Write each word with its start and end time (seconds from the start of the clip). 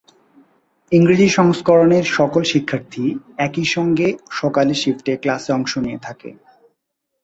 ইংরেজি 0.91 1.27
সংস্করণের 1.29 2.05
সকল 2.17 2.41
শিক্ষার্থী 2.43 3.05
একই 3.37 3.65
সঙ্গে 3.65 4.07
সকালের 4.31 4.77
শিফটে 4.77 5.13
ক্লাসে 5.17 5.51
অংশ 5.53 5.71
নিয়ে 5.77 5.99
থাকে। 6.01 6.29